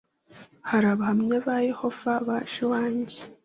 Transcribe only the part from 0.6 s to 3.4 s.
Hari Abahamya ba Yehova baje iwanjye